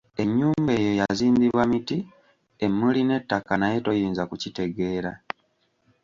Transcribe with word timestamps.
Ennyumba 0.21 0.71
eyo 0.79 0.91
yazimbibwa 0.99 1.63
miti, 1.71 1.97
emmuli 2.65 3.01
n'ettaka 3.05 3.53
naye 3.57 3.77
toyinza 3.85 4.23
kukitegeera. 4.29 5.11